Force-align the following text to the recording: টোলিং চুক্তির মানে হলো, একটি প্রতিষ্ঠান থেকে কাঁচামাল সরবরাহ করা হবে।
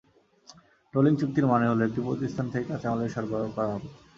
টোলিং 0.93 1.13
চুক্তির 1.19 1.45
মানে 1.47 1.65
হলো, 1.67 1.81
একটি 1.85 1.99
প্রতিষ্ঠান 2.07 2.45
থেকে 2.51 2.65
কাঁচামাল 2.69 2.99
সরবরাহ 3.07 3.49
করা 3.55 3.69
হবে। 3.73 3.87